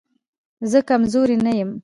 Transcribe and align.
زه 0.71 0.79
کمزوری 0.89 1.37
نه 1.45 1.51
يم 1.59 1.71